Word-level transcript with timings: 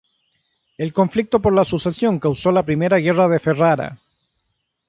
El 0.79 0.93
conflicto 0.93 1.41
por 1.43 1.53
la 1.53 1.63
sucesión 1.63 2.17
causó 2.19 2.51
la 2.51 2.65
primera 2.65 2.97
guerra 2.97 3.27
de 3.27 3.37
Ferrara. 3.39 3.99